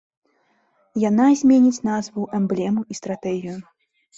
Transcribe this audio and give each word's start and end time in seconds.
Яна 1.09 1.27
зменіць 1.41 1.83
назву, 1.91 2.27
эмблему 2.39 2.81
і 2.95 3.01
стратэгію. 3.03 3.57